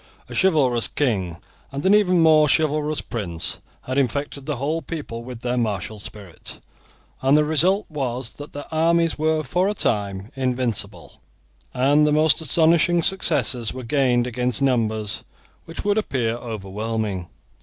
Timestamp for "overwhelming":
16.33-17.27